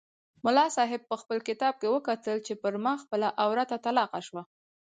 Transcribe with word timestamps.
ملا 0.45 0.63
صاحب 0.75 1.01
په 1.09 1.17
کتاب 1.47 1.73
کې 1.81 1.87
وکتل 1.95 2.37
چې 2.47 2.53
پر 2.61 2.73
ما 2.83 2.93
خپله 3.03 3.27
عورته 3.43 3.75
طلاقه 3.85 4.19
شوه. 4.27 4.41